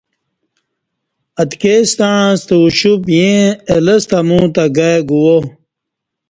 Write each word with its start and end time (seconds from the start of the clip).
اتکی 1.41 1.75
ستݩع 1.91 2.17
ستہ 2.39 2.55
اوشُپ 2.61 3.01
ییں 3.15 3.41
اہ 3.71 3.77
لستہ 3.85 4.17
ا 4.23 4.27
مو 4.27 4.39
تہ 4.53 4.63
گائ 4.75 4.97
گووا 5.09 5.37